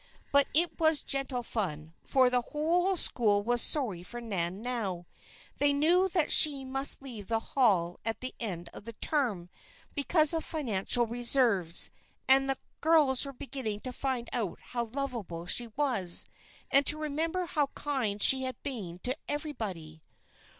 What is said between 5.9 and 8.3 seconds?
that she must leave the Hall at